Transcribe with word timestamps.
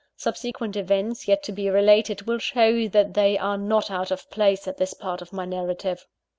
Subsequent 0.17 0.75
events, 0.75 1.27
yet 1.27 1.43
to 1.43 1.51
be 1.51 1.69
related, 1.69 2.23
will 2.23 2.39
show 2.39 2.87
that 2.87 3.13
they 3.13 3.37
are 3.37 3.55
not 3.55 3.91
out 3.91 4.09
of 4.09 4.27
place 4.31 4.67
at 4.67 4.77
this 4.77 4.95
part 4.95 5.21
of 5.21 5.31
my 5.31 5.45
narrative. 5.45 6.07